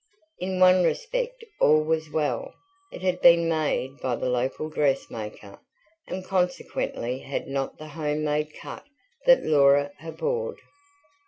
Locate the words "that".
9.27-9.43